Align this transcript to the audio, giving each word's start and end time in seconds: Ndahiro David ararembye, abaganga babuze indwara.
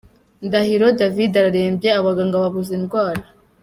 Ndahiro 0.45 0.87
David 0.99 1.31
ararembye, 1.41 1.89
abaganga 1.99 2.43
babuze 2.43 2.71
indwara. 2.79 3.23